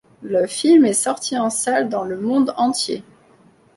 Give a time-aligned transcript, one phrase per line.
[0.23, 3.03] Le film est sorti en salles dans le monde entier.